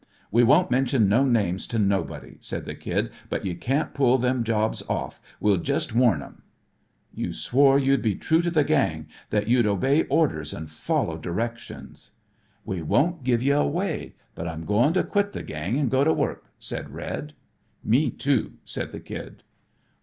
"We 0.31 0.43
won't 0.43 0.71
mention 0.71 1.07
no 1.07 1.25
names 1.25 1.67
to 1.67 1.77
nobody," 1.77 2.37
said 2.39 2.65
the 2.65 2.73
Kid, 2.73 3.11
"but 3.29 3.45
you 3.45 3.55
can't 3.55 3.93
pull 3.93 4.17
them 4.17 4.43
jobs 4.43 4.81
off. 4.89 5.21
We'll 5.39 5.57
jest 5.57 5.93
warn 5.93 6.23
'em." 6.23 6.41
"You 7.13 7.33
swore 7.33 7.77
you'd 7.77 8.01
be 8.01 8.15
true 8.15 8.41
to 8.41 8.49
the 8.49 8.63
gang, 8.63 9.05
that 9.29 9.47
you'd 9.47 9.67
obey 9.67 10.05
orders 10.05 10.55
an' 10.55 10.65
follow 10.65 11.19
directions." 11.19 12.13
"We 12.65 12.81
won't 12.81 13.23
give 13.23 13.43
ye 13.43 13.51
away 13.51 14.15
but 14.33 14.47
I'm 14.47 14.65
goin' 14.65 14.93
to 14.93 15.03
quit 15.03 15.33
the 15.33 15.43
gang 15.43 15.77
an' 15.77 15.87
go 15.89 16.03
to 16.03 16.13
work," 16.13 16.45
said 16.57 16.89
Red. 16.89 17.33
"Me 17.83 18.09
too," 18.09 18.53
said 18.65 18.91
the 18.91 18.99
Kid. 19.01 19.43